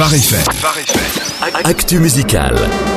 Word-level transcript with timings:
Phare. 0.00 1.62
Actu 1.62 2.00
musical. 2.00 2.89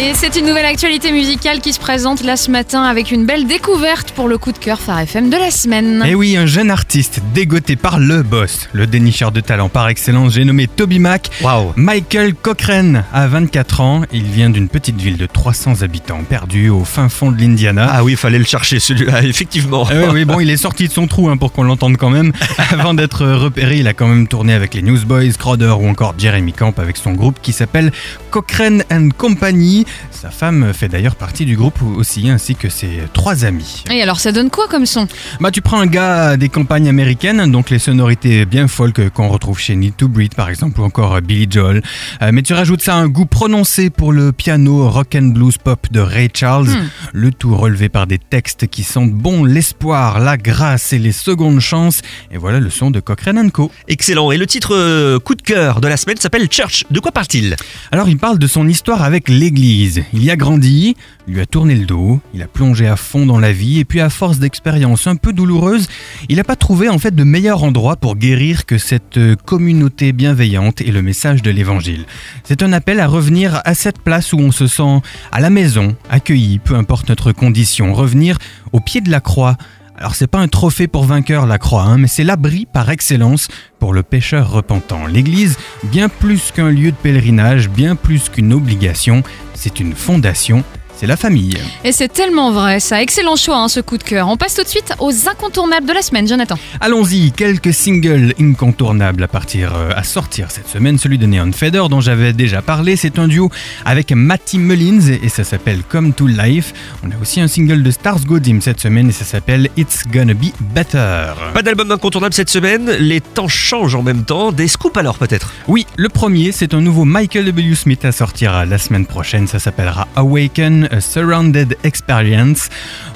Et 0.00 0.14
c'est 0.14 0.36
une 0.36 0.46
nouvelle 0.46 0.64
actualité 0.64 1.10
musicale 1.10 1.58
qui 1.60 1.72
se 1.72 1.80
présente 1.80 2.22
là 2.22 2.36
ce 2.36 2.52
matin 2.52 2.84
avec 2.84 3.10
une 3.10 3.26
belle 3.26 3.48
découverte 3.48 4.12
pour 4.12 4.28
le 4.28 4.38
coup 4.38 4.52
de 4.52 4.58
cœur 4.58 4.78
Phare 4.78 5.00
FM 5.00 5.28
de 5.28 5.36
la 5.36 5.50
semaine. 5.50 6.04
Et 6.06 6.14
oui, 6.14 6.36
un 6.36 6.46
jeune 6.46 6.70
artiste 6.70 7.20
dégoté 7.34 7.74
par 7.74 7.98
le 7.98 8.22
boss, 8.22 8.68
le 8.72 8.86
dénicheur 8.86 9.32
de 9.32 9.40
talent 9.40 9.68
par 9.68 9.88
excellence, 9.88 10.34
j'ai 10.34 10.44
nommé 10.44 10.68
Toby 10.68 11.00
Mac. 11.00 11.30
Waouh. 11.42 11.72
Michael 11.74 12.36
Cochrane 12.36 13.02
a 13.12 13.26
24 13.26 13.80
ans, 13.80 14.02
il 14.12 14.22
vient 14.22 14.50
d'une 14.50 14.68
petite 14.68 15.00
ville 15.00 15.16
de 15.16 15.26
300 15.26 15.82
habitants, 15.82 16.22
perdu 16.22 16.68
au 16.68 16.84
fin 16.84 17.08
fond 17.08 17.32
de 17.32 17.40
l'Indiana. 17.40 17.90
Ah 17.92 18.04
oui, 18.04 18.12
il 18.12 18.16
fallait 18.16 18.38
le 18.38 18.44
chercher 18.44 18.78
celui-là, 18.78 19.22
effectivement. 19.24 19.84
Oui, 19.90 20.04
oui, 20.12 20.24
bon, 20.24 20.38
il 20.38 20.48
est 20.48 20.56
sorti 20.56 20.86
de 20.86 20.92
son 20.92 21.08
trou 21.08 21.28
hein, 21.28 21.36
pour 21.36 21.50
qu'on 21.50 21.64
l'entende 21.64 21.96
quand 21.96 22.10
même. 22.10 22.30
Avant 22.70 22.94
d'être 22.94 23.26
repéré, 23.26 23.78
il 23.78 23.88
a 23.88 23.94
quand 23.94 24.06
même 24.06 24.28
tourné 24.28 24.54
avec 24.54 24.74
les 24.74 24.82
Newsboys, 24.82 25.32
Crowder 25.36 25.74
ou 25.80 25.88
encore 25.88 26.14
Jeremy 26.16 26.52
Camp 26.52 26.78
avec 26.78 26.98
son 26.98 27.14
groupe 27.14 27.40
qui 27.42 27.52
s'appelle 27.52 27.90
Cochrane 28.30 28.84
and 28.92 29.08
Company. 29.18 29.86
Sa 30.10 30.30
femme 30.30 30.72
fait 30.72 30.88
d'ailleurs 30.88 31.16
partie 31.16 31.44
du 31.44 31.56
groupe 31.56 31.80
aussi, 31.82 32.28
ainsi 32.28 32.54
que 32.54 32.68
ses 32.68 33.02
trois 33.12 33.44
amis. 33.44 33.84
Et 33.90 34.02
alors 34.02 34.20
ça 34.20 34.32
donne 34.32 34.50
quoi 34.50 34.66
comme 34.68 34.86
son? 34.86 35.06
Bah, 35.40 35.50
tu 35.50 35.62
prends 35.62 35.80
un 35.80 35.86
gars 35.86 36.36
des 36.36 36.48
campagnes 36.48 36.88
américaines, 36.88 37.50
donc 37.50 37.70
les 37.70 37.78
sonorités 37.78 38.44
bien 38.44 38.68
folk 38.68 39.10
qu'on 39.10 39.28
retrouve 39.28 39.58
chez 39.58 39.76
Need 39.76 39.96
to 39.96 40.08
Breed 40.08 40.34
par 40.34 40.48
exemple, 40.48 40.80
ou 40.80 40.84
encore 40.84 41.20
Billy 41.20 41.46
Joel. 41.48 41.82
Euh, 42.22 42.30
mais 42.32 42.42
tu 42.42 42.52
rajoutes 42.54 42.82
ça 42.82 42.94
un 42.96 43.08
goût 43.08 43.26
prononcé 43.26 43.90
pour 43.90 44.12
le 44.12 44.32
piano 44.32 44.88
rock 44.88 45.14
and 45.14 45.28
blues 45.28 45.58
pop 45.58 45.86
de 45.90 46.00
Ray 46.00 46.28
Charles, 46.34 46.68
le 47.12 47.30
tout 47.30 47.56
relevé 47.56 47.88
par 47.88 48.06
des 48.06 48.18
textes 48.18 48.66
qui 48.66 48.82
sentent 48.82 49.12
bon 49.12 49.44
l'espoir, 49.44 50.20
la 50.20 50.36
grâce 50.36 50.92
et 50.92 50.98
les 50.98 51.12
secondes 51.12 51.60
chances. 51.60 52.00
Et 52.32 52.38
voilà 52.38 52.60
le 52.60 52.70
son 52.70 52.90
de 52.90 53.00
Cochrane 53.00 53.50
Co. 53.50 53.70
Excellent. 53.86 54.30
Et 54.32 54.36
le 54.36 54.46
titre 54.46 54.74
euh, 54.74 55.18
coup 55.18 55.34
de 55.34 55.42
cœur 55.42 55.80
de 55.80 55.88
la 55.88 55.96
semaine 55.96 56.16
s'appelle 56.16 56.48
Church. 56.50 56.84
De 56.90 57.00
quoi 57.00 57.12
parle-t-il? 57.12 57.56
Alors 57.92 58.08
il 58.08 58.18
parle 58.18 58.38
de 58.38 58.46
son 58.46 58.68
histoire 58.68 59.02
avec 59.02 59.28
l'église. 59.28 59.67
Il 59.68 60.24
y 60.24 60.30
a 60.30 60.36
grandi, 60.36 60.96
lui 61.26 61.40
a 61.40 61.46
tourné 61.46 61.74
le 61.74 61.84
dos, 61.84 62.20
il 62.32 62.40
a 62.40 62.46
plongé 62.46 62.86
à 62.86 62.96
fond 62.96 63.26
dans 63.26 63.38
la 63.38 63.52
vie 63.52 63.80
et 63.80 63.84
puis 63.84 64.00
à 64.00 64.08
force 64.08 64.38
d'expériences 64.38 65.06
un 65.06 65.16
peu 65.16 65.34
douloureuses, 65.34 65.88
il 66.30 66.36
n'a 66.36 66.44
pas 66.44 66.56
trouvé 66.56 66.88
en 66.88 66.98
fait 66.98 67.14
de 67.14 67.22
meilleur 67.22 67.62
endroit 67.62 67.96
pour 67.96 68.16
guérir 68.16 68.64
que 68.64 68.78
cette 68.78 69.18
euh, 69.18 69.36
communauté 69.36 70.12
bienveillante 70.12 70.80
et 70.80 70.90
le 70.90 71.02
message 71.02 71.42
de 71.42 71.50
l'évangile. 71.50 72.06
C'est 72.44 72.62
un 72.62 72.72
appel 72.72 72.98
à 72.98 73.06
revenir 73.06 73.60
à 73.66 73.74
cette 73.74 73.98
place 73.98 74.32
où 74.32 74.38
on 74.38 74.52
se 74.52 74.66
sent 74.66 75.02
à 75.32 75.40
la 75.40 75.50
maison, 75.50 75.94
accueilli, 76.08 76.60
peu 76.60 76.74
importe 76.74 77.10
notre 77.10 77.32
condition, 77.32 77.92
revenir 77.92 78.38
au 78.72 78.80
pied 78.80 79.02
de 79.02 79.10
la 79.10 79.20
croix. 79.20 79.58
Alors 80.00 80.14
c'est 80.14 80.28
pas 80.28 80.38
un 80.38 80.46
trophée 80.46 80.86
pour 80.86 81.02
vainqueur 81.02 81.44
la 81.44 81.58
croix, 81.58 81.82
hein, 81.82 81.98
mais 81.98 82.06
c'est 82.06 82.22
l'abri 82.22 82.66
par 82.72 82.88
excellence 82.88 83.48
pour 83.80 83.92
le 83.92 84.04
pécheur 84.04 84.48
repentant. 84.48 85.06
L'Église, 85.06 85.58
bien 85.82 86.08
plus 86.08 86.52
qu'un 86.52 86.70
lieu 86.70 86.92
de 86.92 86.96
pèlerinage, 86.96 87.68
bien 87.68 87.96
plus 87.96 88.28
qu'une 88.28 88.52
obligation, 88.52 89.24
c'est 89.54 89.80
une 89.80 89.94
fondation, 89.94 90.62
c'est 90.98 91.06
la 91.06 91.16
famille. 91.16 91.54
Et 91.84 91.92
c'est 91.92 92.08
tellement 92.08 92.50
vrai 92.50 92.80
ça. 92.80 93.00
Excellent 93.00 93.36
choix 93.36 93.58
hein, 93.58 93.68
ce 93.68 93.80
coup 93.80 93.98
de 93.98 94.02
cœur. 94.02 94.28
On 94.28 94.36
passe 94.36 94.54
tout 94.54 94.64
de 94.64 94.68
suite 94.68 94.92
aux 94.98 95.28
incontournables 95.28 95.86
de 95.86 95.92
la 95.92 96.02
semaine, 96.02 96.26
Jonathan. 96.26 96.58
Allons-y, 96.80 97.32
quelques 97.32 97.72
singles 97.72 98.34
incontournables 98.40 99.22
à 99.22 99.28
partir 99.28 99.74
euh, 99.76 99.90
à 99.94 100.02
sortir 100.02 100.50
cette 100.50 100.68
semaine. 100.68 100.98
Celui 100.98 101.18
de 101.18 101.26
Neon 101.26 101.52
Feather 101.52 101.88
dont 101.88 102.00
j'avais 102.00 102.32
déjà 102.32 102.62
parlé, 102.62 102.96
c'est 102.96 103.18
un 103.18 103.28
duo 103.28 103.50
avec 103.84 104.12
Matty 104.12 104.58
Mullins 104.58 105.18
et 105.22 105.28
ça 105.28 105.44
s'appelle 105.44 105.82
Come 105.88 106.12
to 106.12 106.26
Life. 106.26 106.72
On 107.04 107.10
a 107.10 107.14
aussi 107.20 107.40
un 107.40 107.48
single 107.48 107.82
de 107.82 107.90
Stars 107.90 108.24
Godim 108.24 108.60
cette 108.60 108.80
semaine 108.80 109.08
et 109.10 109.12
ça 109.12 109.24
s'appelle 109.24 109.68
It's 109.76 110.02
Gonna 110.12 110.34
Be 110.34 110.46
Better. 110.74 111.32
Pas 111.54 111.62
d'album 111.62 111.92
incontournable 111.92 112.34
cette 112.34 112.50
semaine. 112.50 112.90
Les 112.98 113.20
temps 113.20 113.48
changent 113.48 113.94
en 113.94 114.02
même 114.02 114.24
temps. 114.24 114.50
Des 114.52 114.68
scoops 114.68 114.96
alors 114.96 115.18
peut-être? 115.18 115.52
Oui, 115.68 115.86
le 115.96 116.08
premier, 116.08 116.52
c'est 116.52 116.74
un 116.74 116.80
nouveau 116.80 117.04
Michael 117.04 117.44
W. 117.44 117.74
Smith 117.74 118.04
à 118.04 118.12
sortir 118.12 118.66
la 118.66 118.78
semaine 118.78 119.06
prochaine. 119.06 119.46
Ça 119.46 119.58
s'appellera 119.58 120.08
Awaken, 120.16 120.87
a 120.90 121.00
Surrounded 121.00 121.76
Experience. 121.84 122.68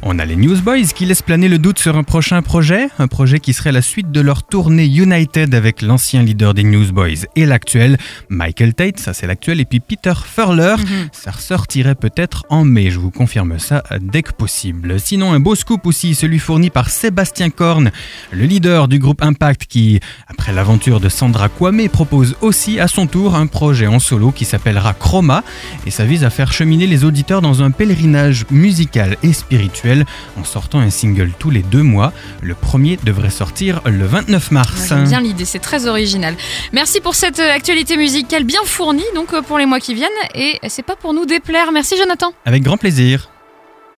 On 0.03 0.19
a 0.19 0.25
les 0.25 0.37
Newsboys 0.37 0.87
qui 0.95 1.07
laissent 1.07 1.23
planer 1.23 1.49
le 1.49 1.59
doute 1.59 1.79
sur 1.79 1.97
un 1.97 2.03
prochain 2.03 2.43
projet, 2.43 2.89
un 2.99 3.09
projet 3.09 3.41
qui 3.41 3.53
serait 3.53 3.73
la 3.73 3.83
suite 3.83 4.11
de 4.11 4.21
leur 4.21 4.43
tournée 4.43 4.87
United 4.87 5.55
avec 5.55 5.83
l'ancien 5.83 6.23
leader 6.23 6.55
des 6.55 6.65
Newsboys 6.65 7.27
et 7.37 7.47
l'actuel 7.47 7.99
Michael 8.29 8.75
Tate, 8.75 8.99
ça 8.99 9.15
c'est 9.15 9.27
l'actuel, 9.27 9.61
et 9.61 9.65
puis 9.65 9.81
Peter 9.81 10.15
Furler. 10.25 10.77
Ça 11.13 11.31
ressortirait 11.31 11.95
peut-être 11.95 12.45
en 12.49 12.65
mai, 12.65 12.91
je 12.91 12.99
vous 12.99 13.11
confirme 13.11 13.59
ça 13.59 13.83
dès 14.01 14.23
que 14.23 14.33
possible. 14.33 14.99
Sinon, 15.01 15.33
un 15.33 15.41
beau 15.41 15.55
scoop 15.55 15.87
aussi, 15.87 16.15
celui 16.15 16.39
fourni 16.39 16.71
par 16.71 16.91
Sébastien 16.91 17.51
Korn, 17.51 17.91
le 18.31 18.45
leader 18.45 18.89
du 18.89 18.99
groupe 18.99 19.23
Impact 19.23 19.67
qui, 19.67 20.01
après 20.29 20.53
l'aventure 20.53 21.01
de 21.01 21.09
Sandra 21.09 21.49
Kwame, 21.49 21.89
propose 21.89 22.37
aussi 22.41 22.81
à 22.81 22.89
son 22.89 23.07
tour 23.07 23.35
un 23.35 23.47
projet 23.47 23.87
en 23.87 23.99
solo 23.99 24.31
qui 24.31 24.45
s'appellera 24.45 24.95
Chroma 24.95 25.43
et 25.87 25.91
ça 25.91 26.05
vise 26.05 26.25
à 26.25 26.31
faire 26.31 26.53
cheminer 26.53 26.87
les 26.87 27.05
auditeurs 27.05 27.43
dans 27.43 27.62
un 27.63 27.71
pèlerinage 27.71 28.47
musical 28.51 29.17
et 29.23 29.33
spirituel 29.33 30.05
en 30.39 30.45
sortant 30.45 30.81
un 30.81 30.91
single 30.91 31.33
tous 31.39 31.51
les 31.51 31.63
deux 31.63 31.83
mois. 31.83 32.13
Le 32.41 32.55
premier 32.55 32.99
devrait 33.05 33.31
sortir 33.31 33.81
le 33.85 34.05
29 34.07 34.51
mars. 34.51 34.89
J'aime 34.89 35.05
bien 35.05 35.21
l'idée, 35.21 35.45
c'est 35.45 35.59
très 35.59 35.87
original. 35.87 36.35
Merci 36.73 37.01
pour 37.01 37.15
cette 37.15 37.41
euh, 37.41 37.51
actualité 37.53 37.97
musicale 37.97 38.45
bien 38.45 38.61
fournie 38.65 39.03
donc 39.15 39.33
euh, 39.33 39.43
pour 39.43 39.59
les 39.59 39.67
mois 39.67 39.81
qui 39.81 39.95
viennent 39.95 40.11
et 40.35 40.59
c'est 40.69 40.85
pas 40.85 40.97
pour 40.97 41.15
nous 41.15 41.27
déplaire. 41.27 41.73
Merci 41.73 41.97
Jonathan. 41.97 42.33
Avec 42.45 42.63
grand 42.63 42.77
plaisir. 42.77 43.32